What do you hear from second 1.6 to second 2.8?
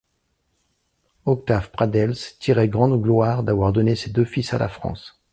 Pradels tirait